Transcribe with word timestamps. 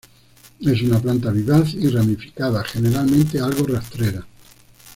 Es 0.59 0.81
una 0.81 0.99
planta 0.99 1.29
vivaz 1.29 1.75
y 1.75 1.87
ramificada, 1.87 2.63
generalmente 2.63 3.39
algo 3.39 3.67
rastrera. 3.67 4.25